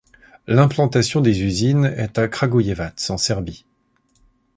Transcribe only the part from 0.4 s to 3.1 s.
L'implantation des usines est à Kragujevac,